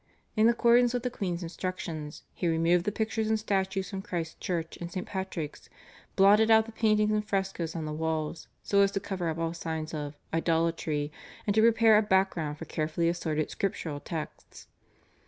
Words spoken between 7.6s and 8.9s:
on the walls, so as